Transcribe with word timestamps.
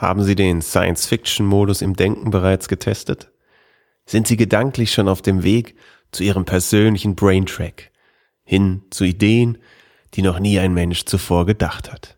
Haben 0.00 0.22
Sie 0.24 0.34
den 0.34 0.62
Science-Fiction-Modus 0.62 1.82
im 1.82 1.94
Denken 1.94 2.30
bereits 2.30 2.68
getestet? 2.68 3.30
Sind 4.06 4.26
Sie 4.26 4.38
gedanklich 4.38 4.94
schon 4.94 5.10
auf 5.10 5.20
dem 5.20 5.42
Weg 5.42 5.76
zu 6.10 6.22
Ihrem 6.24 6.46
persönlichen 6.46 7.16
Braintrack, 7.16 7.90
hin 8.42 8.82
zu 8.88 9.04
Ideen, 9.04 9.58
die 10.14 10.22
noch 10.22 10.38
nie 10.38 10.58
ein 10.58 10.72
Mensch 10.72 11.04
zuvor 11.04 11.44
gedacht 11.44 11.92
hat? 11.92 12.16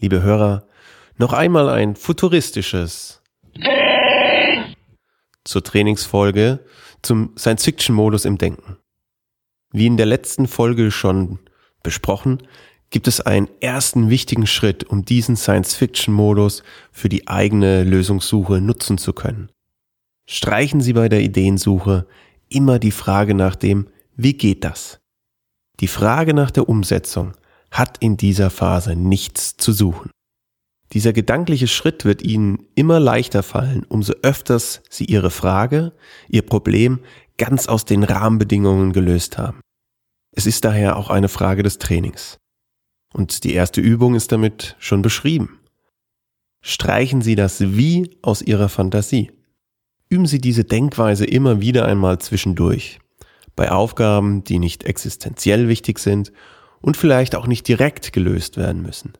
Liebe 0.00 0.20
Hörer, 0.20 0.66
noch 1.18 1.32
einmal 1.32 1.68
ein 1.68 1.94
futuristisches 1.94 3.22
zur 5.44 5.62
Trainingsfolge 5.62 6.64
zum 7.00 7.36
Science-Fiction-Modus 7.38 8.24
im 8.24 8.38
Denken. 8.38 8.76
Wie 9.70 9.86
in 9.86 9.96
der 9.96 10.06
letzten 10.06 10.48
Folge 10.48 10.90
schon 10.90 11.38
besprochen, 11.84 12.42
gibt 12.90 13.08
es 13.08 13.20
einen 13.20 13.48
ersten 13.60 14.08
wichtigen 14.10 14.46
Schritt, 14.46 14.84
um 14.84 15.04
diesen 15.04 15.36
Science-Fiction-Modus 15.36 16.62
für 16.90 17.08
die 17.08 17.28
eigene 17.28 17.84
Lösungssuche 17.84 18.60
nutzen 18.60 18.98
zu 18.98 19.12
können. 19.12 19.50
Streichen 20.26 20.80
Sie 20.80 20.92
bei 20.92 21.08
der 21.08 21.20
Ideensuche 21.20 22.06
immer 22.48 22.78
die 22.78 22.90
Frage 22.90 23.34
nach 23.34 23.56
dem, 23.56 23.88
wie 24.16 24.34
geht 24.34 24.64
das? 24.64 25.00
Die 25.80 25.88
Frage 25.88 26.34
nach 26.34 26.50
der 26.50 26.68
Umsetzung 26.68 27.34
hat 27.70 27.98
in 27.98 28.16
dieser 28.16 28.50
Phase 28.50 28.96
nichts 28.96 29.56
zu 29.56 29.72
suchen. 29.72 30.10
Dieser 30.92 31.12
gedankliche 31.12 31.68
Schritt 31.68 32.04
wird 32.04 32.22
Ihnen 32.22 32.66
immer 32.74 32.98
leichter 32.98 33.42
fallen, 33.42 33.84
umso 33.88 34.14
öfters 34.22 34.82
Sie 34.88 35.04
Ihre 35.04 35.30
Frage, 35.30 35.92
Ihr 36.28 36.42
Problem 36.42 37.00
ganz 37.36 37.68
aus 37.68 37.84
den 37.84 38.02
Rahmenbedingungen 38.02 38.92
gelöst 38.92 39.36
haben. 39.36 39.60
Es 40.34 40.46
ist 40.46 40.64
daher 40.64 40.96
auch 40.96 41.10
eine 41.10 41.28
Frage 41.28 41.62
des 41.62 41.78
Trainings. 41.78 42.38
Und 43.12 43.44
die 43.44 43.54
erste 43.54 43.80
Übung 43.80 44.14
ist 44.14 44.32
damit 44.32 44.76
schon 44.78 45.02
beschrieben. 45.02 45.58
Streichen 46.60 47.22
Sie 47.22 47.34
das 47.34 47.60
Wie 47.60 48.18
aus 48.22 48.42
Ihrer 48.42 48.68
Fantasie. 48.68 49.30
Üben 50.08 50.26
Sie 50.26 50.40
diese 50.40 50.64
Denkweise 50.64 51.24
immer 51.24 51.60
wieder 51.60 51.86
einmal 51.86 52.18
zwischendurch. 52.18 52.98
Bei 53.56 53.70
Aufgaben, 53.70 54.44
die 54.44 54.58
nicht 54.58 54.84
existenziell 54.84 55.68
wichtig 55.68 55.98
sind 55.98 56.32
und 56.80 56.96
vielleicht 56.96 57.34
auch 57.34 57.46
nicht 57.46 57.66
direkt 57.68 58.12
gelöst 58.12 58.56
werden 58.56 58.82
müssen. 58.82 59.14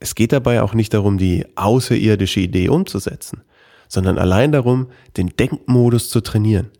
Es 0.00 0.14
geht 0.14 0.32
dabei 0.32 0.62
auch 0.62 0.74
nicht 0.74 0.94
darum, 0.94 1.16
die 1.16 1.46
außerirdische 1.56 2.40
Idee 2.40 2.68
umzusetzen, 2.68 3.42
sondern 3.88 4.18
allein 4.18 4.50
darum, 4.50 4.88
den 5.16 5.28
Denkmodus 5.28 6.08
zu 6.08 6.20
trainieren 6.20 6.70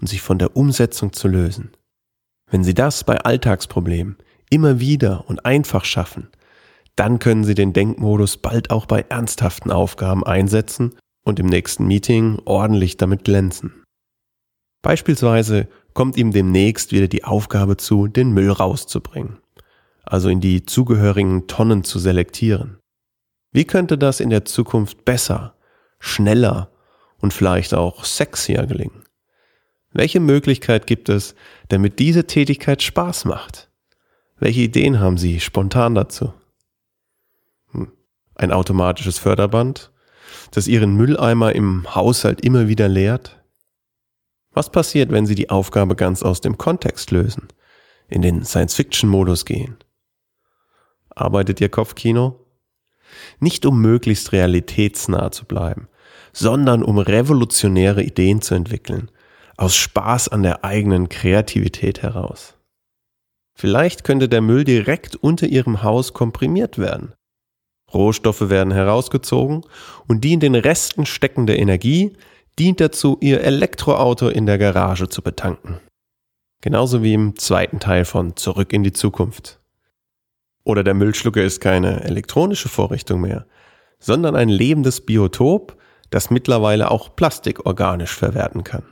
und 0.00 0.08
sich 0.08 0.20
von 0.20 0.38
der 0.38 0.56
Umsetzung 0.56 1.12
zu 1.12 1.28
lösen. 1.28 1.70
Wenn 2.50 2.64
Sie 2.64 2.74
das 2.74 3.04
bei 3.04 3.18
Alltagsproblemen, 3.18 4.16
immer 4.52 4.80
wieder 4.80 5.24
und 5.28 5.46
einfach 5.46 5.84
schaffen, 5.84 6.28
dann 6.94 7.18
können 7.18 7.42
Sie 7.42 7.54
den 7.54 7.72
Denkmodus 7.72 8.36
bald 8.36 8.70
auch 8.70 8.84
bei 8.84 9.00
ernsthaften 9.08 9.70
Aufgaben 9.70 10.24
einsetzen 10.24 10.94
und 11.24 11.40
im 11.40 11.46
nächsten 11.46 11.86
Meeting 11.86 12.38
ordentlich 12.44 12.98
damit 12.98 13.24
glänzen. 13.24 13.82
Beispielsweise 14.82 15.68
kommt 15.94 16.18
ihm 16.18 16.32
demnächst 16.32 16.92
wieder 16.92 17.08
die 17.08 17.24
Aufgabe 17.24 17.78
zu, 17.78 18.08
den 18.08 18.32
Müll 18.32 18.50
rauszubringen, 18.50 19.38
also 20.02 20.28
in 20.28 20.40
die 20.40 20.66
zugehörigen 20.66 21.46
Tonnen 21.46 21.82
zu 21.82 21.98
selektieren. 21.98 22.78
Wie 23.52 23.64
könnte 23.64 23.96
das 23.96 24.20
in 24.20 24.28
der 24.28 24.44
Zukunft 24.44 25.06
besser, 25.06 25.54
schneller 25.98 26.70
und 27.18 27.32
vielleicht 27.32 27.72
auch 27.72 28.04
sexier 28.04 28.66
gelingen? 28.66 29.04
Welche 29.92 30.20
Möglichkeit 30.20 30.86
gibt 30.86 31.08
es, 31.08 31.34
damit 31.68 31.98
diese 31.98 32.26
Tätigkeit 32.26 32.82
Spaß 32.82 33.24
macht? 33.24 33.71
Welche 34.42 34.62
Ideen 34.62 34.98
haben 34.98 35.18
Sie 35.18 35.38
spontan 35.38 35.94
dazu? 35.94 36.32
Hm. 37.70 37.92
Ein 38.34 38.50
automatisches 38.50 39.20
Förderband, 39.20 39.92
das 40.50 40.66
Ihren 40.66 40.96
Mülleimer 40.96 41.54
im 41.54 41.94
Haushalt 41.94 42.40
immer 42.40 42.66
wieder 42.66 42.88
leert? 42.88 43.40
Was 44.50 44.72
passiert, 44.72 45.12
wenn 45.12 45.26
Sie 45.26 45.36
die 45.36 45.50
Aufgabe 45.50 45.94
ganz 45.94 46.24
aus 46.24 46.40
dem 46.40 46.58
Kontext 46.58 47.12
lösen, 47.12 47.46
in 48.08 48.20
den 48.20 48.44
Science-Fiction-Modus 48.44 49.44
gehen? 49.44 49.76
Arbeitet 51.10 51.60
Ihr 51.60 51.68
Kopfkino? 51.68 52.44
Nicht 53.38 53.64
um 53.64 53.80
möglichst 53.80 54.32
realitätsnah 54.32 55.30
zu 55.30 55.44
bleiben, 55.44 55.86
sondern 56.32 56.82
um 56.82 56.98
revolutionäre 56.98 58.02
Ideen 58.02 58.42
zu 58.42 58.56
entwickeln, 58.56 59.08
aus 59.56 59.76
Spaß 59.76 60.30
an 60.30 60.42
der 60.42 60.64
eigenen 60.64 61.08
Kreativität 61.08 62.02
heraus. 62.02 62.56
Vielleicht 63.54 64.04
könnte 64.04 64.28
der 64.28 64.40
Müll 64.40 64.64
direkt 64.64 65.16
unter 65.16 65.46
Ihrem 65.46 65.82
Haus 65.82 66.12
komprimiert 66.12 66.78
werden. 66.78 67.12
Rohstoffe 67.92 68.48
werden 68.48 68.72
herausgezogen 68.72 69.62
und 70.08 70.24
die 70.24 70.32
in 70.32 70.40
den 70.40 70.54
Resten 70.54 71.06
steckende 71.06 71.56
Energie 71.56 72.16
dient 72.58 72.80
dazu, 72.80 73.18
Ihr 73.20 73.42
Elektroauto 73.42 74.28
in 74.28 74.46
der 74.46 74.58
Garage 74.58 75.08
zu 75.08 75.22
betanken. 75.22 75.80
Genauso 76.62 77.02
wie 77.02 77.14
im 77.14 77.36
zweiten 77.36 77.80
Teil 77.80 78.04
von 78.04 78.36
Zurück 78.36 78.72
in 78.72 78.82
die 78.82 78.92
Zukunft. 78.92 79.60
Oder 80.64 80.84
der 80.84 80.94
Müllschlucker 80.94 81.42
ist 81.42 81.60
keine 81.60 82.04
elektronische 82.04 82.68
Vorrichtung 82.68 83.20
mehr, 83.20 83.46
sondern 83.98 84.36
ein 84.36 84.48
lebendes 84.48 85.00
Biotop, 85.00 85.76
das 86.10 86.30
mittlerweile 86.30 86.90
auch 86.90 87.16
Plastik 87.16 87.66
organisch 87.66 88.14
verwerten 88.14 88.62
kann. 88.64 88.84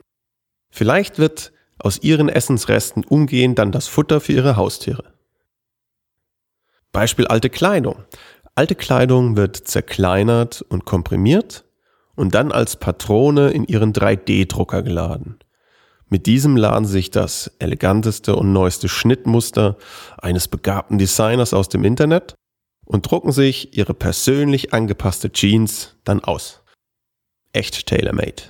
Vielleicht 0.73 1.19
wird 1.19 1.53
aus 1.81 2.03
ihren 2.03 2.29
Essensresten 2.29 3.05
umgehend 3.05 3.59
dann 3.59 3.73
das 3.73 3.89
Futter 3.89 4.21
für 4.21 4.33
ihre 4.33 4.57
Haustiere. 4.57 5.13
Beispiel 6.93 7.27
alte 7.27 7.51
Kleidung. 7.51 8.05
Alte 8.55 8.75
Kleidung 8.75 9.37
wird 9.37 9.57
zerkleinert 9.57 10.63
und 10.63 10.85
komprimiert 10.85 11.65
und 12.17 12.35
dann 12.35 12.53
als 12.53 12.77
Patrone 12.77 13.51
in 13.51 13.65
ihren 13.65 13.93
3D-Drucker 13.93 14.83
geladen. 14.83 15.39
Mit 16.09 16.27
diesem 16.27 16.57
laden 16.57 16.85
sich 16.85 17.11
das 17.11 17.53
eleganteste 17.61 18.35
und 18.35 18.53
neueste 18.53 18.89
Schnittmuster 18.89 19.77
eines 20.19 20.49
begabten 20.49 20.99
Designers 20.99 21.55
aus 21.55 21.69
dem 21.69 21.85
Internet 21.85 22.35
und 22.85 23.09
drucken 23.09 23.31
sich 23.31 23.77
ihre 23.79 23.95
persönlich 23.95 24.75
angepasste 24.75 25.31
Jeans 25.31 25.97
dann 26.05 26.25
aus. 26.25 26.63
Echt 27.53 27.87
tailor-made. 27.87 28.43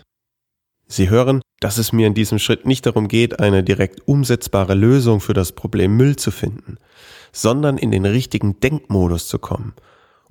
Sie 0.93 1.09
hören, 1.09 1.41
dass 1.61 1.79
es 1.79 1.93
mir 1.93 2.09
in 2.09 2.15
diesem 2.15 2.41
Schritt 2.41 2.67
nicht 2.67 2.85
darum 2.85 3.07
geht, 3.07 3.39
eine 3.39 3.63
direkt 3.63 4.09
umsetzbare 4.09 4.75
Lösung 4.75 5.21
für 5.21 5.35
das 5.35 5.53
Problem 5.53 5.97
Müll 5.97 6.17
zu 6.17 6.33
finden, 6.33 6.79
sondern 7.31 7.79
in 7.79 7.93
den 7.93 8.05
richtigen 8.05 8.59
Denkmodus 8.59 9.29
zu 9.29 9.39
kommen, 9.39 9.75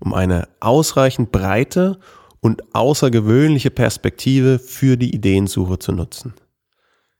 um 0.02 0.14
eine 0.14 0.50
ausreichend 0.60 1.32
breite 1.32 1.98
und 2.42 2.76
außergewöhnliche 2.76 3.72
Perspektive 3.72 4.60
für 4.60 4.98
die 4.98 5.16
Ideensuche 5.16 5.80
zu 5.80 5.94
nutzen. 5.94 6.34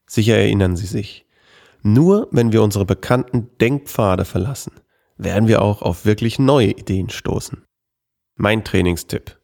Sicher 0.06 0.36
erinnern 0.36 0.76
Sie 0.76 0.86
sich. 0.86 1.24
Nur 1.82 2.28
wenn 2.32 2.52
wir 2.52 2.62
unsere 2.62 2.84
bekannten 2.84 3.48
Denkpfade 3.58 4.26
verlassen, 4.26 4.72
werden 5.16 5.48
wir 5.48 5.62
auch 5.62 5.80
auf 5.80 6.04
wirklich 6.04 6.38
neue 6.38 6.72
Ideen 6.72 7.08
stoßen. 7.08 7.64
Mein 8.36 8.64
Trainingstipp. 8.64 9.38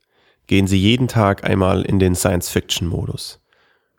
Gehen 0.46 0.66
Sie 0.66 0.78
jeden 0.78 1.08
Tag 1.08 1.44
einmal 1.48 1.80
in 1.82 1.98
den 1.98 2.14
Science-Fiction-Modus. 2.14 3.40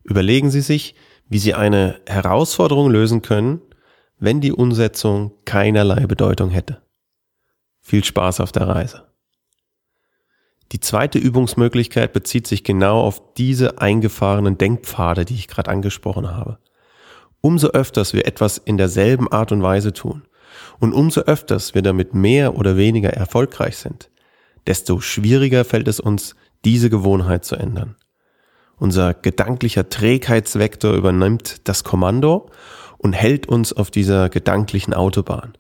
Überlegen 0.08 0.50
Sie 0.50 0.62
sich, 0.62 0.96
wie 1.28 1.38
Sie 1.38 1.54
eine 1.54 2.00
Herausforderung 2.08 2.90
lösen 2.90 3.22
können, 3.22 3.62
wenn 4.20 4.42
die 4.42 4.54
Umsetzung 4.54 5.34
keinerlei 5.46 6.08
Bedeutung 6.08 6.50
hätte. 6.50 6.82
Viel 7.82 8.04
Spaß 8.04 8.40
auf 8.40 8.52
der 8.52 8.68
Reise. 8.68 9.04
Die 10.72 10.80
zweite 10.80 11.20
Übungsmöglichkeit 11.20 12.14
bezieht 12.14 12.48
sich 12.48 12.64
genau 12.64 13.02
auf 13.02 13.22
diese 13.36 13.80
eingefahrenen 13.80 14.58
Denkpfade, 14.58 15.26
die 15.26 15.36
ich 15.36 15.48
gerade 15.48 15.70
angesprochen 15.70 16.30
habe. 16.30 16.58
Umso 17.42 17.68
öfters 17.68 18.14
wir 18.14 18.26
etwas 18.26 18.58
in 18.58 18.78
derselben 18.78 19.32
Art 19.32 19.52
und 19.52 19.62
Weise 19.62 19.94
tun 19.94 20.24
und 20.80 20.94
umso 20.94 21.22
öfters 21.22 21.76
wir 21.76 21.82
damit 21.82 22.14
mehr 22.14 22.56
oder 22.58 22.78
weniger 22.78 23.12
erfolgreich 23.12 23.78
sind, 23.78 24.10
desto 24.66 25.00
schwieriger 25.00 25.64
fällt 25.64 25.88
es 25.88 26.00
uns, 26.00 26.36
diese 26.66 26.90
Gewohnheit 26.90 27.46
zu 27.46 27.56
ändern. 27.56 27.96
Unser 28.80 29.14
gedanklicher 29.16 29.90
Trägheitsvektor 29.90 30.94
übernimmt 30.94 31.68
das 31.68 31.84
Kommando 31.84 32.50
und 33.00 33.14
hält 33.14 33.48
uns 33.48 33.74
auf 33.74 33.92
dieser 33.92 34.30
gedanklichen 34.30 34.94
Autobahn. 34.94 35.58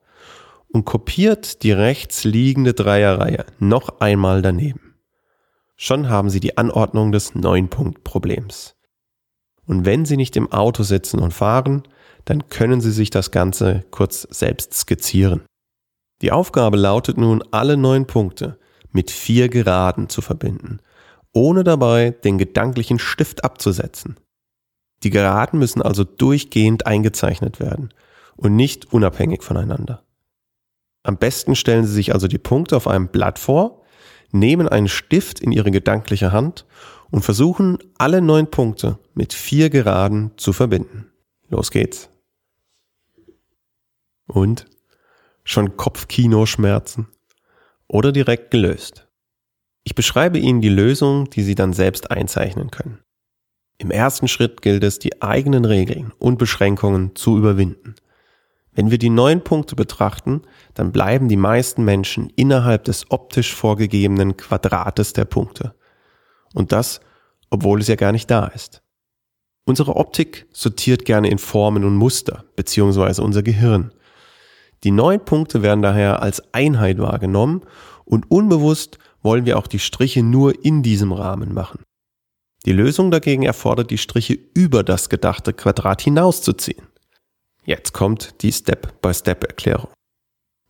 und 0.69 0.85
kopiert 0.85 1.63
die 1.63 1.71
rechts 1.71 2.23
liegende 2.23 2.73
Dreierreihe 2.73 3.45
noch 3.59 4.01
einmal 4.01 4.41
daneben. 4.41 4.95
Schon 5.75 6.09
haben 6.09 6.29
Sie 6.29 6.39
die 6.39 6.57
Anordnung 6.57 7.11
des 7.11 7.35
Neun-Punkt-Problems. 7.35 8.75
Und 9.65 9.85
wenn 9.85 10.05
Sie 10.05 10.17
nicht 10.17 10.35
im 10.35 10.51
Auto 10.51 10.83
sitzen 10.83 11.19
und 11.19 11.33
fahren, 11.33 11.83
dann 12.25 12.49
können 12.49 12.81
Sie 12.81 12.91
sich 12.91 13.09
das 13.09 13.31
Ganze 13.31 13.85
kurz 13.91 14.27
selbst 14.29 14.73
skizzieren. 14.73 15.41
Die 16.21 16.31
Aufgabe 16.31 16.77
lautet 16.77 17.17
nun, 17.17 17.43
alle 17.51 17.77
neun 17.77 18.07
Punkte 18.07 18.57
mit 18.91 19.11
vier 19.11 19.49
Geraden 19.49 20.09
zu 20.09 20.21
verbinden, 20.21 20.79
ohne 21.33 21.63
dabei 21.63 22.11
den 22.11 22.37
gedanklichen 22.37 22.99
Stift 22.99 23.43
abzusetzen. 23.43 24.17
Die 25.03 25.09
Geraden 25.09 25.59
müssen 25.59 25.81
also 25.81 26.03
durchgehend 26.03 26.85
eingezeichnet 26.85 27.59
werden 27.59 27.93
und 28.35 28.55
nicht 28.55 28.93
unabhängig 28.93 29.43
voneinander. 29.43 30.03
Am 31.03 31.17
besten 31.17 31.55
stellen 31.55 31.85
Sie 31.85 31.93
sich 31.93 32.13
also 32.13 32.27
die 32.27 32.37
Punkte 32.37 32.77
auf 32.77 32.87
einem 32.87 33.09
Blatt 33.09 33.37
vor, 33.37 33.81
nehmen 34.31 34.69
einen 34.69 34.87
Stift 34.87 35.41
in 35.41 35.51
Ihre 35.51 35.71
gedankliche 35.71 36.31
Hand 36.31 36.65
und 37.13 37.21
versuchen 37.21 37.77
alle 37.99 38.23
neun 38.23 38.49
Punkte 38.49 38.97
mit 39.13 39.33
vier 39.33 39.69
Geraden 39.69 40.31
zu 40.35 40.51
verbinden. 40.51 41.11
Los 41.47 41.69
geht's. 41.69 42.09
Und? 44.25 44.65
Schon 45.43 45.77
Kopfkinoschmerzen? 45.77 47.07
Oder 47.87 48.11
direkt 48.11 48.49
gelöst? 48.49 49.07
Ich 49.83 49.93
beschreibe 49.93 50.39
Ihnen 50.39 50.61
die 50.61 50.69
Lösung, 50.69 51.29
die 51.29 51.43
Sie 51.43 51.53
dann 51.53 51.71
selbst 51.71 52.09
einzeichnen 52.09 52.71
können. 52.71 52.97
Im 53.77 53.91
ersten 53.91 54.27
Schritt 54.27 54.63
gilt 54.63 54.83
es, 54.83 54.97
die 54.97 55.21
eigenen 55.21 55.65
Regeln 55.65 56.13
und 56.17 56.39
Beschränkungen 56.39 57.15
zu 57.15 57.37
überwinden. 57.37 57.93
Wenn 58.71 58.89
wir 58.89 58.97
die 58.97 59.11
neun 59.11 59.43
Punkte 59.43 59.75
betrachten, 59.75 60.41
dann 60.73 60.91
bleiben 60.91 61.29
die 61.29 61.37
meisten 61.37 61.85
Menschen 61.85 62.31
innerhalb 62.35 62.85
des 62.85 63.11
optisch 63.11 63.53
vorgegebenen 63.53 64.35
Quadrates 64.35 65.13
der 65.13 65.25
Punkte. 65.25 65.75
Und 66.53 66.71
das, 66.71 67.01
obwohl 67.49 67.81
es 67.81 67.87
ja 67.87 67.95
gar 67.95 68.11
nicht 68.11 68.29
da 68.29 68.47
ist. 68.47 68.81
Unsere 69.65 69.95
Optik 69.95 70.45
sortiert 70.51 71.05
gerne 71.05 71.29
in 71.29 71.37
Formen 71.37 71.85
und 71.85 71.95
Muster, 71.95 72.43
beziehungsweise 72.55 73.23
unser 73.23 73.43
Gehirn. 73.43 73.93
Die 74.83 74.91
neun 74.91 75.23
Punkte 75.23 75.61
werden 75.61 75.81
daher 75.81 76.21
als 76.21 76.53
Einheit 76.53 76.97
wahrgenommen 76.97 77.61
und 78.03 78.29
unbewusst 78.29 78.97
wollen 79.21 79.45
wir 79.45 79.57
auch 79.57 79.67
die 79.67 79.79
Striche 79.79 80.21
nur 80.21 80.65
in 80.65 80.83
diesem 80.83 81.13
Rahmen 81.13 81.53
machen. 81.53 81.81
Die 82.65 82.73
Lösung 82.73 83.11
dagegen 83.11 83.43
erfordert, 83.43 83.91
die 83.91 83.97
Striche 83.97 84.37
über 84.53 84.83
das 84.83 85.09
gedachte 85.09 85.53
Quadrat 85.53 86.01
hinauszuziehen. 86.01 86.87
Jetzt 87.65 87.93
kommt 87.93 88.41
die 88.41 88.51
Step-by-Step-Erklärung. 88.51 89.91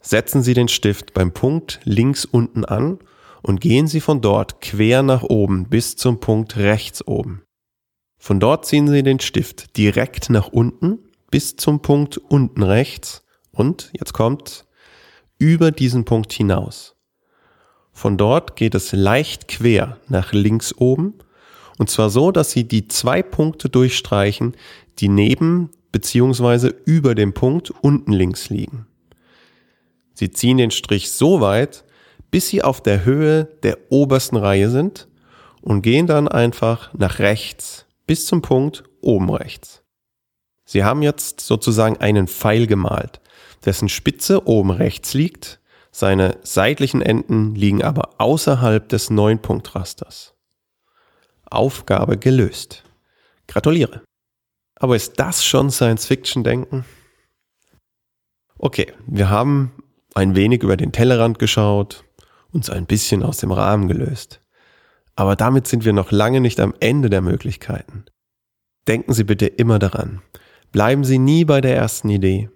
Setzen 0.01 0.43
Sie 0.43 0.53
den 0.53 0.67
Stift 0.67 1.13
beim 1.13 1.33
Punkt 1.33 1.79
links 1.83 2.25
unten 2.25 2.65
an 2.65 2.99
und 3.43 3.61
gehen 3.61 3.87
Sie 3.87 3.99
von 4.01 4.21
dort 4.21 4.61
quer 4.61 5.03
nach 5.03 5.21
oben 5.21 5.65
bis 5.69 5.95
zum 5.95 6.19
Punkt 6.19 6.57
rechts 6.57 7.05
oben. 7.05 7.43
Von 8.17 8.39
dort 8.39 8.65
ziehen 8.65 8.87
Sie 8.87 9.03
den 9.03 9.19
Stift 9.19 9.77
direkt 9.77 10.29
nach 10.29 10.47
unten 10.47 10.99
bis 11.29 11.55
zum 11.57 11.81
Punkt 11.81 12.17
unten 12.17 12.63
rechts 12.63 13.23
und, 13.51 13.91
jetzt 13.93 14.13
kommt, 14.13 14.65
über 15.37 15.71
diesen 15.71 16.05
Punkt 16.05 16.31
hinaus. 16.31 16.95
Von 17.91 18.17
dort 18.17 18.55
geht 18.55 18.75
es 18.75 18.93
leicht 18.93 19.47
quer 19.47 19.97
nach 20.07 20.31
links 20.31 20.73
oben 20.77 21.15
und 21.77 21.89
zwar 21.89 22.09
so, 22.09 22.31
dass 22.31 22.51
Sie 22.51 22.67
die 22.67 22.87
zwei 22.87 23.21
Punkte 23.21 23.67
durchstreichen, 23.69 24.55
die 24.99 25.09
neben 25.09 25.69
bzw. 25.91 26.71
über 26.85 27.13
dem 27.13 27.33
Punkt 27.33 27.71
unten 27.71 28.13
links 28.13 28.49
liegen. 28.49 28.87
Sie 30.13 30.31
ziehen 30.31 30.57
den 30.57 30.71
Strich 30.71 31.11
so 31.11 31.41
weit, 31.41 31.83
bis 32.33 32.47
Sie 32.47 32.63
auf 32.63 32.81
der 32.81 33.05
Höhe 33.05 33.45
der 33.61 33.77
obersten 33.91 34.37
Reihe 34.37 34.67
sind 34.71 35.07
und 35.61 35.83
gehen 35.83 36.07
dann 36.07 36.27
einfach 36.27 36.91
nach 36.95 37.19
rechts 37.19 37.85
bis 38.07 38.25
zum 38.25 38.41
Punkt 38.41 38.83
oben 39.01 39.29
rechts. 39.29 39.83
Sie 40.65 40.83
haben 40.83 41.03
jetzt 41.03 41.41
sozusagen 41.41 41.97
einen 41.97 42.27
Pfeil 42.27 42.65
gemalt, 42.65 43.21
dessen 43.65 43.87
Spitze 43.87 44.47
oben 44.47 44.71
rechts 44.71 45.13
liegt, 45.13 45.59
seine 45.91 46.39
seitlichen 46.41 47.03
Enden 47.03 47.53
liegen 47.53 47.83
aber 47.83 48.15
außerhalb 48.17 48.89
des 48.89 49.11
Neunpunktrasters. 49.11 50.33
Aufgabe 51.45 52.17
gelöst. 52.17 52.83
Gratuliere. 53.45 54.01
Aber 54.79 54.95
ist 54.95 55.19
das 55.19 55.45
schon 55.45 55.69
Science-Fiction-Denken? 55.69 56.83
Okay, 58.57 58.91
wir 59.05 59.29
haben 59.29 59.71
ein 60.15 60.35
wenig 60.35 60.63
über 60.63 60.77
den 60.77 60.91
Tellerrand 60.91 61.37
geschaut, 61.37 62.03
uns 62.53 62.69
ein 62.69 62.85
bisschen 62.85 63.23
aus 63.23 63.37
dem 63.37 63.51
Rahmen 63.51 63.87
gelöst. 63.87 64.41
Aber 65.15 65.35
damit 65.35 65.67
sind 65.67 65.85
wir 65.85 65.93
noch 65.93 66.11
lange 66.11 66.41
nicht 66.41 66.59
am 66.59 66.73
Ende 66.79 67.09
der 67.09 67.21
Möglichkeiten. 67.21 68.05
Denken 68.87 69.13
Sie 69.13 69.23
bitte 69.23 69.45
immer 69.45 69.79
daran. 69.79 70.21
Bleiben 70.71 71.03
Sie 71.03 71.19
nie 71.19 71.45
bei 71.45 71.61
der 71.61 71.75
ersten 71.75 72.09
Idee. 72.09 72.49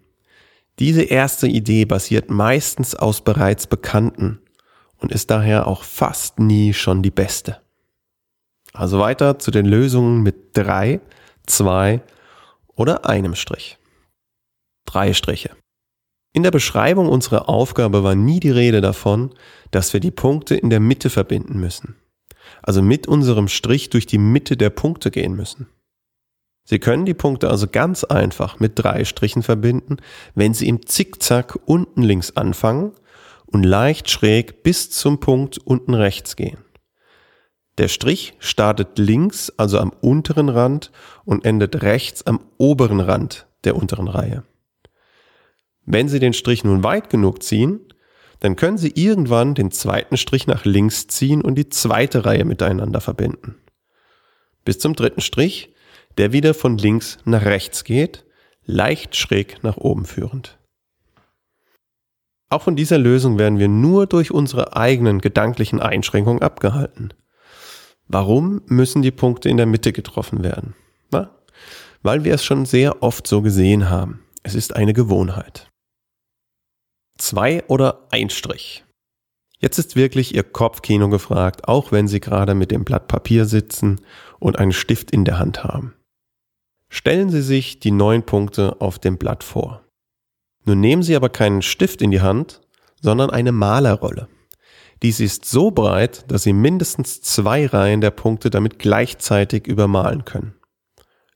Diese 0.79 1.03
erste 1.03 1.47
Idee 1.47 1.85
basiert 1.85 2.29
meistens 2.29 2.95
aus 2.95 3.21
bereits 3.21 3.67
Bekannten 3.67 4.39
und 4.97 5.11
ist 5.11 5.31
daher 5.31 5.67
auch 5.67 5.83
fast 5.83 6.39
nie 6.39 6.73
schon 6.73 7.01
die 7.01 7.11
beste. 7.11 7.61
Also 8.73 8.99
weiter 8.99 9.39
zu 9.39 9.49
den 9.51 9.65
Lösungen 9.65 10.21
mit 10.21 10.55
drei, 10.55 10.99
zwei 11.45 12.01
oder 12.75 13.07
einem 13.07 13.35
Strich. 13.35 13.77
Drei 14.85 15.13
Striche. 15.13 15.51
In 16.37 16.43
der 16.43 16.51
Beschreibung 16.51 17.09
unserer 17.09 17.49
Aufgabe 17.49 18.03
war 18.03 18.13
nie 18.13 18.39
die 18.39 18.51
Rede 18.51 18.79
davon, 18.79 19.33
dass 19.71 19.93
wir 19.93 19.99
die 19.99 20.11
Punkte 20.11 20.53
in 20.53 20.69
der 20.69 20.79
Mitte 20.79 21.09
verbinden 21.09 21.59
müssen. 21.59 21.95
Also 22.61 22.83
mit 22.83 23.07
unserem 23.07 23.47
Strich 23.47 23.89
durch 23.89 24.05
die 24.05 24.19
Mitte 24.19 24.55
der 24.55 24.69
Punkte 24.69 25.09
gehen 25.09 25.35
müssen. 25.35 25.65
Sie 26.63 26.77
können 26.77 27.07
die 27.07 27.15
Punkte 27.15 27.49
also 27.49 27.65
ganz 27.65 28.03
einfach 28.03 28.59
mit 28.59 28.73
drei 28.75 29.03
Strichen 29.03 29.41
verbinden, 29.41 29.97
wenn 30.35 30.53
Sie 30.53 30.67
im 30.67 30.85
Zickzack 30.85 31.57
unten 31.65 32.03
links 32.03 32.37
anfangen 32.37 32.91
und 33.47 33.63
leicht 33.63 34.07
schräg 34.11 34.61
bis 34.61 34.91
zum 34.91 35.19
Punkt 35.19 35.57
unten 35.57 35.95
rechts 35.95 36.35
gehen. 36.35 36.59
Der 37.79 37.87
Strich 37.87 38.35
startet 38.37 38.99
links, 38.99 39.51
also 39.57 39.79
am 39.79 39.89
unteren 39.89 40.49
Rand 40.49 40.91
und 41.25 41.45
endet 41.45 41.81
rechts 41.81 42.27
am 42.27 42.41
oberen 42.59 42.99
Rand 42.99 43.47
der 43.63 43.75
unteren 43.75 44.07
Reihe. 44.07 44.43
Wenn 45.87 46.07
Sie 46.07 46.19
den 46.19 46.33
Strich 46.33 46.63
nun 46.63 46.83
weit 46.83 47.09
genug 47.09 47.41
ziehen, 47.41 47.79
dann 48.41 48.55
können 48.55 48.77
Sie 48.77 48.91
irgendwann 48.93 49.55
den 49.55 49.71
zweiten 49.71 50.17
Strich 50.17 50.45
nach 50.45 50.63
links 50.63 51.07
ziehen 51.07 51.41
und 51.41 51.55
die 51.55 51.69
zweite 51.69 52.25
Reihe 52.25 52.45
miteinander 52.45 53.01
verbinden. 53.01 53.55
Bis 54.63 54.77
zum 54.77 54.93
dritten 54.93 55.21
Strich 55.21 55.73
der 56.17 56.33
wieder 56.33 56.53
von 56.53 56.77
links 56.77 57.17
nach 57.25 57.45
rechts 57.45 57.83
geht, 57.83 58.25
leicht 58.65 59.15
schräg 59.15 59.63
nach 59.63 59.77
oben 59.77 60.05
führend. 60.05 60.57
Auch 62.49 62.61
von 62.63 62.75
dieser 62.75 62.97
Lösung 62.97 63.37
werden 63.37 63.59
wir 63.59 63.67
nur 63.67 64.07
durch 64.07 64.31
unsere 64.31 64.75
eigenen 64.75 65.19
gedanklichen 65.19 65.79
Einschränkungen 65.79 66.41
abgehalten. 66.41 67.13
Warum 68.07 68.61
müssen 68.67 69.01
die 69.01 69.11
Punkte 69.11 69.49
in 69.49 69.57
der 69.57 69.65
Mitte 69.65 69.91
getroffen 69.91 70.43
werden? 70.43 70.73
Na, 71.11 71.29
weil 72.03 72.23
wir 72.23 72.33
es 72.33 72.45
schon 72.45 72.65
sehr 72.65 73.03
oft 73.03 73.27
so 73.27 73.41
gesehen 73.41 73.89
haben. 73.89 74.21
Es 74.43 74.55
ist 74.55 74.75
eine 74.75 74.93
Gewohnheit. 74.93 75.66
Zwei 77.17 77.63
oder 77.67 78.07
ein 78.11 78.29
Strich. 78.29 78.85
Jetzt 79.59 79.79
ist 79.79 79.95
wirklich 79.95 80.35
Ihr 80.35 80.43
Kopfkino 80.43 81.09
gefragt, 81.09 81.67
auch 81.67 81.91
wenn 81.91 82.07
Sie 82.07 82.19
gerade 82.19 82.53
mit 82.53 82.69
dem 82.69 82.85
Blatt 82.85 83.07
Papier 83.07 83.45
sitzen 83.45 84.01
und 84.39 84.59
einen 84.59 84.71
Stift 84.71 85.09
in 85.11 85.25
der 85.25 85.39
Hand 85.39 85.63
haben. 85.63 85.95
Stellen 86.89 87.29
Sie 87.29 87.41
sich 87.41 87.79
die 87.79 87.91
neun 87.91 88.23
Punkte 88.23 88.79
auf 88.79 88.99
dem 88.99 89.17
Blatt 89.17 89.43
vor. 89.43 89.83
Nun 90.65 90.79
nehmen 90.79 91.01
Sie 91.01 91.15
aber 91.15 91.29
keinen 91.29 91.61
Stift 91.61 92.01
in 92.01 92.11
die 92.11 92.21
Hand, 92.21 92.61
sondern 93.01 93.29
eine 93.29 93.51
Malerrolle. 93.51 94.27
Dies 95.01 95.19
ist 95.19 95.45
so 95.45 95.71
breit, 95.71 96.25
dass 96.31 96.43
Sie 96.43 96.53
mindestens 96.53 97.21
zwei 97.21 97.65
Reihen 97.65 98.01
der 98.01 98.11
Punkte 98.11 98.49
damit 98.49 98.79
gleichzeitig 98.79 99.67
übermalen 99.67 100.25
können. 100.25 100.55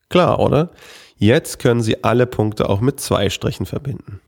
Klar, 0.10 0.40
oder? 0.40 0.72
Jetzt 1.16 1.60
können 1.60 1.82
Sie 1.82 2.04
alle 2.04 2.28
Punkte 2.28 2.70
auch 2.70 2.82
mit 2.82 3.00
zwei 3.00 3.30
Strichen 3.30 3.66
verbinden. 3.66 4.22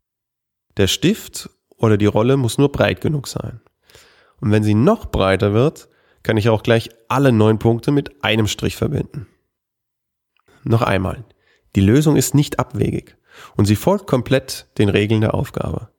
Der 0.78 0.88
Stift 0.88 1.50
oder 1.70 1.98
die 1.98 2.06
Rolle 2.06 2.38
muss 2.38 2.58
nur 2.58 2.72
breit 2.72 3.02
genug 3.02 3.28
sein. 3.28 3.62
Und 4.40 4.52
wenn 4.52 4.64
sie 4.64 4.74
noch 4.74 5.06
breiter 5.06 5.54
wird, 5.54 5.90
kann 6.24 6.38
ich 6.38 6.50
auch 6.50 6.64
gleich 6.64 6.90
alle 7.08 7.32
neun 7.32 7.60
Punkte 7.60 7.92
mit 7.92 8.24
einem 8.24 8.48
Strich 8.48 8.76
verbinden. 8.76 9.28
Noch 10.64 10.82
einmal. 10.82 11.26
Die 11.76 11.82
Lösung 11.82 12.16
ist 12.16 12.36
nicht 12.36 12.60
abwegig 12.60 13.18
und 13.56 13.66
sie 13.66 13.76
folgt 13.76 14.08
komplett 14.08 14.68
den 14.78 14.90
Regeln 14.90 15.22
der 15.22 15.34
Aufgabe. 15.34 15.90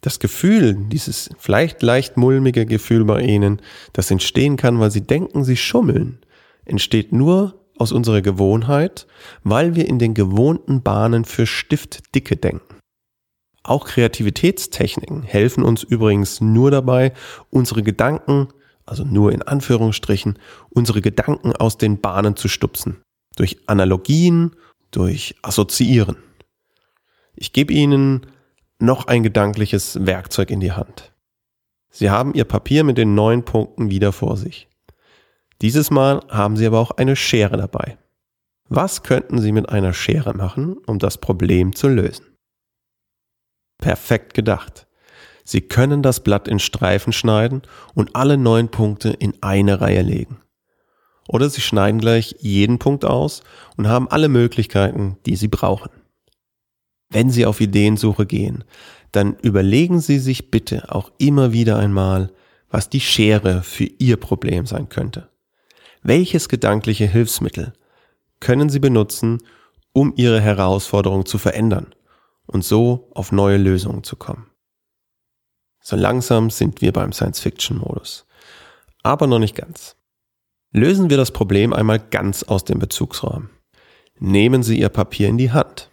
Das 0.00 0.18
Gefühl, 0.18 0.74
dieses 0.74 1.30
vielleicht 1.38 1.82
leicht 1.82 2.16
mulmige 2.16 2.66
Gefühl 2.66 3.06
bei 3.06 3.22
Ihnen, 3.22 3.62
das 3.94 4.10
entstehen 4.10 4.56
kann, 4.56 4.78
weil 4.78 4.90
Sie 4.90 5.06
denken, 5.06 5.44
Sie 5.44 5.56
schummeln, 5.56 6.18
entsteht 6.66 7.12
nur 7.12 7.64
aus 7.78 7.90
unserer 7.90 8.20
Gewohnheit, 8.20 9.06
weil 9.42 9.74
wir 9.74 9.88
in 9.88 9.98
den 9.98 10.12
gewohnten 10.12 10.82
Bahnen 10.82 11.24
für 11.24 11.46
Stiftdicke 11.46 12.36
denken. 12.36 12.73
Auch 13.64 13.86
Kreativitätstechniken 13.86 15.22
helfen 15.22 15.64
uns 15.64 15.82
übrigens 15.82 16.40
nur 16.40 16.70
dabei, 16.70 17.12
unsere 17.50 17.82
Gedanken, 17.82 18.48
also 18.86 19.04
nur 19.04 19.32
in 19.32 19.42
Anführungsstrichen, 19.42 20.38
unsere 20.68 21.00
Gedanken 21.00 21.52
aus 21.56 21.78
den 21.78 22.00
Bahnen 22.00 22.36
zu 22.36 22.48
stupsen 22.48 23.02
durch 23.36 23.58
Analogien, 23.66 24.54
durch 24.90 25.34
Assoziieren. 25.42 26.16
Ich 27.34 27.52
gebe 27.52 27.72
Ihnen 27.72 28.26
noch 28.78 29.06
ein 29.06 29.22
gedankliches 29.22 30.06
Werkzeug 30.06 30.50
in 30.50 30.60
die 30.60 30.72
Hand. 30.72 31.12
Sie 31.90 32.10
haben 32.10 32.34
Ihr 32.34 32.44
Papier 32.44 32.84
mit 32.84 32.98
den 32.98 33.14
neun 33.14 33.44
Punkten 33.44 33.90
wieder 33.90 34.12
vor 34.12 34.36
sich. 34.36 34.68
Dieses 35.62 35.90
Mal 35.90 36.20
haben 36.28 36.56
Sie 36.56 36.66
aber 36.66 36.78
auch 36.78 36.92
eine 36.92 37.16
Schere 37.16 37.56
dabei. 37.56 37.98
Was 38.68 39.02
könnten 39.02 39.40
Sie 39.40 39.52
mit 39.52 39.68
einer 39.68 39.92
Schere 39.92 40.34
machen, 40.34 40.76
um 40.86 40.98
das 40.98 41.18
Problem 41.18 41.74
zu 41.74 41.88
lösen? 41.88 42.33
Perfekt 43.78 44.34
gedacht. 44.34 44.86
Sie 45.44 45.60
können 45.60 46.02
das 46.02 46.20
Blatt 46.20 46.48
in 46.48 46.58
Streifen 46.58 47.12
schneiden 47.12 47.62
und 47.94 48.16
alle 48.16 48.38
neun 48.38 48.70
Punkte 48.70 49.10
in 49.10 49.34
eine 49.42 49.80
Reihe 49.80 50.02
legen. 50.02 50.40
Oder 51.28 51.50
Sie 51.50 51.60
schneiden 51.60 52.00
gleich 52.00 52.36
jeden 52.40 52.78
Punkt 52.78 53.04
aus 53.04 53.42
und 53.76 53.88
haben 53.88 54.08
alle 54.08 54.28
Möglichkeiten, 54.28 55.18
die 55.26 55.36
Sie 55.36 55.48
brauchen. 55.48 55.90
Wenn 57.10 57.30
Sie 57.30 57.46
auf 57.46 57.60
Ideensuche 57.60 58.26
gehen, 58.26 58.64
dann 59.12 59.36
überlegen 59.42 60.00
Sie 60.00 60.18
sich 60.18 60.50
bitte 60.50 60.92
auch 60.92 61.12
immer 61.18 61.52
wieder 61.52 61.78
einmal, 61.78 62.32
was 62.70 62.88
die 62.88 63.00
Schere 63.00 63.62
für 63.62 63.84
Ihr 63.84 64.16
Problem 64.16 64.66
sein 64.66 64.88
könnte. 64.88 65.28
Welches 66.02 66.48
gedankliche 66.48 67.06
Hilfsmittel 67.06 67.72
können 68.40 68.68
Sie 68.68 68.80
benutzen, 68.80 69.38
um 69.92 70.12
Ihre 70.16 70.40
Herausforderung 70.40 71.24
zu 71.24 71.38
verändern 71.38 71.94
und 72.46 72.64
so 72.64 73.10
auf 73.14 73.32
neue 73.32 73.56
Lösungen 73.56 74.04
zu 74.04 74.16
kommen? 74.16 74.50
So 75.80 75.96
langsam 75.96 76.50
sind 76.50 76.80
wir 76.80 76.92
beim 76.92 77.12
Science-Fiction-Modus. 77.12 78.26
Aber 79.02 79.26
noch 79.26 79.38
nicht 79.38 79.54
ganz. 79.54 79.96
Lösen 80.72 81.10
wir 81.10 81.18
das 81.18 81.30
Problem 81.30 81.72
einmal 81.72 82.00
ganz 82.00 82.42
aus 82.42 82.64
dem 82.64 82.78
Bezugsraum. 82.78 83.50
Nehmen 84.18 84.62
Sie 84.62 84.78
Ihr 84.80 84.88
Papier 84.88 85.28
in 85.28 85.38
die 85.38 85.52
Hand. 85.52 85.90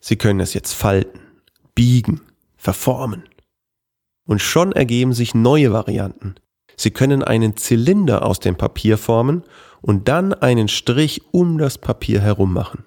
Sie 0.00 0.16
können 0.16 0.40
es 0.40 0.54
jetzt 0.54 0.72
falten, 0.72 1.20
biegen, 1.74 2.22
verformen. 2.56 3.28
Und 4.26 4.40
schon 4.40 4.72
ergeben 4.72 5.12
sich 5.12 5.34
neue 5.34 5.72
Varianten. 5.72 6.36
Sie 6.76 6.90
können 6.90 7.22
einen 7.22 7.56
Zylinder 7.56 8.24
aus 8.24 8.40
dem 8.40 8.56
Papier 8.56 8.98
formen 8.98 9.44
und 9.80 10.08
dann 10.08 10.32
einen 10.32 10.68
Strich 10.68 11.22
um 11.32 11.58
das 11.58 11.78
Papier 11.78 12.20
herum 12.20 12.52
machen. 12.52 12.84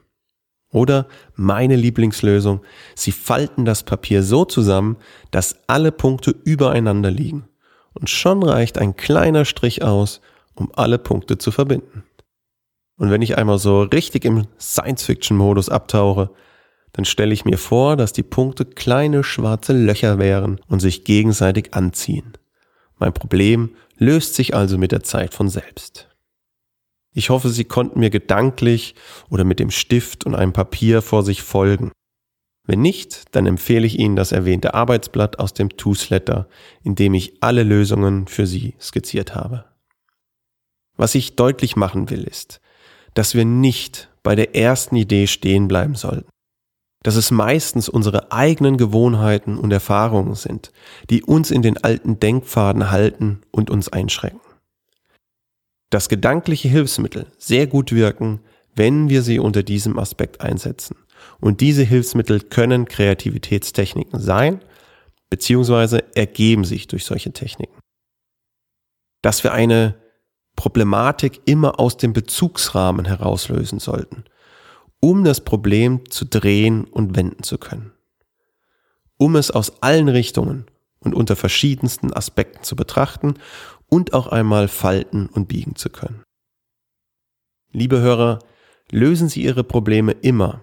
Oder 0.77 1.07
meine 1.36 1.75
Lieblingslösung, 1.75 2.62
Sie 2.93 3.12
falten 3.12 3.65
das 3.65 3.81
Papier 3.81 4.22
so 4.22 4.46
zusammen, 4.46 4.98
dass 5.31 5.55
alle 5.65 5.91
Punkte 5.91 6.36
übereinander 6.43 7.10
liegen. 7.10 7.48
Und 7.93 8.12
schon 8.12 8.43
reicht 8.43 8.77
ein 8.77 8.96
kleiner 8.96 9.43
Strich 9.43 9.81
aus, 9.81 10.22
um 10.53 10.72
alle 10.75 11.00
Punkte 11.00 11.39
zu 11.39 11.50
verbinden. 11.50 12.03
Und 12.96 13.10
wenn 13.10 13.24
ich 13.24 13.39
einmal 13.39 13.57
so 13.57 13.81
richtig 13.81 14.24
im 14.24 14.43
Science-Fiction-Modus 14.60 15.69
abtauche, 15.69 16.29
dann 16.93 17.05
stelle 17.05 17.34
ich 17.34 17.43
mir 17.43 17.57
vor, 17.57 17.96
dass 17.96 18.13
die 18.13 18.22
Punkte 18.22 18.63
kleine 18.63 19.24
schwarze 19.24 19.74
Löcher 19.74 20.19
wären 20.19 20.62
und 20.67 20.79
sich 20.79 21.05
gegenseitig 21.05 21.74
anziehen. 21.74 22.34
Mein 23.00 23.13
Problem 23.13 23.72
löst 23.98 24.36
sich 24.36 24.53
also 24.53 24.77
mit 24.77 24.91
der 24.91 25.01
Zeit 25.01 25.34
von 25.34 25.50
selbst. 25.50 26.07
Ich 27.18 27.32
hoffe, 27.32 27.50
Sie 27.50 27.64
konnten 27.64 28.00
mir 28.00 28.12
gedanklich 28.12 28.94
oder 29.32 29.44
mit 29.44 29.58
dem 29.58 29.72
Stift 29.72 30.28
und 30.28 30.36
einem 30.36 30.54
Papier 30.54 31.02
vor 31.02 31.24
sich 31.24 31.42
folgen. 31.42 31.92
Wenn 32.68 32.84
nicht, 32.84 33.36
dann 33.36 33.48
empfehle 33.48 33.88
ich 33.88 33.98
Ihnen 33.98 34.16
das 34.16 34.32
erwähnte 34.32 34.76
Arbeitsblatt 34.76 35.40
aus 35.40 35.56
dem 35.56 35.76
Two-Sletter, 35.78 36.48
in 36.84 36.94
dem 36.94 37.16
ich 37.16 37.42
alle 37.42 37.64
Lösungen 37.64 38.28
für 38.28 38.46
Sie 38.46 38.76
skizziert 38.80 39.34
habe. 39.34 39.66
Was 40.96 41.16
ich 41.16 41.36
deutlich 41.36 41.76
machen 41.76 42.12
will, 42.12 42.24
ist, 42.24 42.62
dass 43.16 43.34
wir 43.34 43.46
nicht 43.46 44.12
bei 44.22 44.36
der 44.36 44.56
ersten 44.56 44.96
Idee 44.96 45.26
stehen 45.26 45.68
bleiben 45.68 45.96
sollten. 45.96 46.30
Dass 47.02 47.16
es 47.16 47.32
meistens 47.32 47.90
unsere 47.90 48.32
eigenen 48.32 48.78
Gewohnheiten 48.78 49.58
und 49.58 49.72
Erfahrungen 49.72 50.36
sind, 50.36 50.72
die 51.10 51.24
uns 51.24 51.50
in 51.50 51.64
den 51.64 51.84
alten 51.84 52.20
Denkpfaden 52.20 52.92
halten 52.92 53.42
und 53.50 53.72
uns 53.72 53.90
einschränken. 53.90 54.47
Dass 55.89 56.10
gedankliche 56.10 56.67
Hilfsmittel 56.67 57.27
sehr 57.38 57.67
gut 57.67 57.91
wirken, 57.91 58.41
wenn 58.75 59.10
wir 59.10 59.22
sie 59.24 59.39
unter 59.39 59.63
diesem 59.63 59.98
Aspekt 59.98 60.41
einsetzen. 60.41 60.98
Und 61.39 61.62
diese 61.62 61.84
Hilfsmittel 61.84 62.41
können 62.41 62.86
Kreativitätstechniken 62.86 64.20
sein, 64.20 64.62
beziehungsweise 65.29 66.15
ergeben 66.15 66.63
sich 66.63 66.88
durch 66.88 67.06
solche 67.06 67.32
Techniken. 67.32 67.77
Dass 69.22 69.44
wir 69.44 69.53
eine 69.53 69.96
Problematik 70.56 71.41
immer 71.46 71.79
aus 71.79 71.98
dem 71.98 72.13
Bezugsrahmen 72.13 73.06
herauslösen 73.06 73.79
sollten, 73.79 74.25
um 75.00 75.24
das 75.24 75.41
Problem 75.41 76.10
zu 76.10 76.25
drehen 76.25 76.86
und 76.86 77.15
wenden 77.15 77.44
zu 77.44 77.58
können. 77.58 77.94
Um 79.17 79.36
es 79.36 79.51
aus 79.51 79.82
allen 79.82 80.10
Richtungen 80.10 80.65
und 81.00 81.13
unter 81.13 81.36
verschiedensten 81.36 82.13
Aspekten 82.13 82.63
zu 82.63 82.75
betrachten 82.75 83.36
und 83.89 84.13
auch 84.13 84.27
einmal 84.27 84.67
falten 84.67 85.27
und 85.27 85.48
biegen 85.48 85.75
zu 85.75 85.89
können. 85.89 86.24
Liebe 87.72 88.00
Hörer, 88.00 88.39
lösen 88.91 89.29
Sie 89.29 89.44
Ihre 89.44 89.63
Probleme 89.63 90.12
immer, 90.12 90.62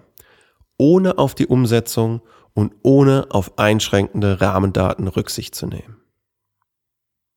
ohne 0.77 1.17
auf 1.17 1.35
die 1.35 1.47
Umsetzung 1.47 2.21
und 2.53 2.73
ohne 2.83 3.27
auf 3.29 3.57
einschränkende 3.57 4.41
Rahmendaten 4.41 5.07
Rücksicht 5.07 5.55
zu 5.55 5.67
nehmen. 5.67 5.97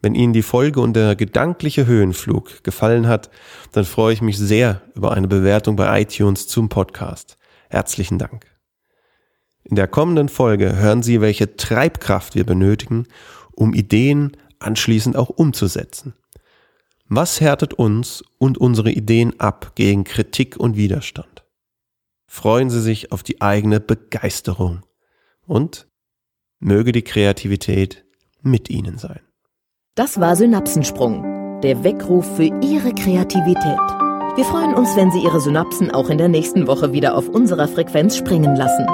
Wenn 0.01 0.15
Ihnen 0.15 0.33
die 0.33 0.43
Folge 0.43 0.81
und 0.81 0.95
der 0.95 1.17
gedankliche 1.17 1.87
Höhenflug 1.87 2.63
gefallen 2.63 3.09
hat, 3.09 3.31
dann 3.73 3.85
freue 3.85 4.13
ich 4.13 4.23
mich 4.23 4.39
sehr 4.39 4.83
über 4.95 5.13
eine 5.13 5.27
Bewertung 5.27 5.75
bei 5.75 6.03
iTunes 6.03 6.47
zum 6.47 6.69
Podcast. 6.69 7.37
Herzlichen 7.69 8.19
Dank. 8.19 8.47
In 9.65 9.75
der 9.75 9.89
kommenden 9.89 10.29
Folge 10.29 10.77
hören 10.77 11.03
Sie, 11.03 11.21
welche 11.21 11.57
Treibkraft 11.57 12.37
wir 12.37 12.47
benötigen, 12.47 13.07
um 13.53 13.75
Ideen 13.75 14.37
anschließend 14.61 15.17
auch 15.17 15.29
umzusetzen. 15.29 16.15
Was 17.09 17.41
härtet 17.41 17.75
uns 17.75 18.23
und 18.39 18.59
unsere 18.59 18.91
Ideen 18.91 19.41
ab 19.41 19.73
gegen 19.75 20.05
Kritik 20.05 20.57
und 20.59 20.77
Widerstand? 20.77 21.45
Freuen 22.27 22.69
Sie 22.69 22.83
sich 22.83 23.13
auf 23.13 23.23
die 23.23 23.41
eigene 23.41 23.81
Begeisterung 23.81 24.83
und 25.47 25.89
möge 26.59 26.93
die 26.93 27.03
Kreativität 27.03 28.05
mit 28.43 28.69
Ihnen 28.69 28.99
sein. 28.99 29.21
Das 29.95 30.21
war 30.21 30.37
Synapsensprung, 30.37 31.61
der 31.63 31.83
Weckruf 31.83 32.37
für 32.37 32.45
Ihre 32.45 32.95
Kreativität. 32.95 33.79
Wir 34.37 34.45
freuen 34.45 34.75
uns, 34.75 34.95
wenn 34.95 35.11
Sie 35.11 35.23
Ihre 35.23 35.41
Synapsen 35.41 35.91
auch 35.91 36.11
in 36.11 36.19
der 36.19 36.29
nächsten 36.29 36.67
Woche 36.67 36.93
wieder 36.93 37.17
auf 37.17 37.29
unserer 37.29 37.67
Frequenz 37.67 38.17
springen 38.17 38.55
lassen. 38.55 38.87